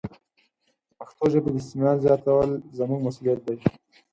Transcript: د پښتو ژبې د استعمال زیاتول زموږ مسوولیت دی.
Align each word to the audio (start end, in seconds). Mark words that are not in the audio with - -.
د 0.87 0.91
پښتو 0.99 1.23
ژبې 1.31 1.49
د 1.53 1.57
استعمال 1.61 1.97
زیاتول 2.05 2.49
زموږ 2.77 2.99
مسوولیت 3.05 3.39
دی. 3.45 3.57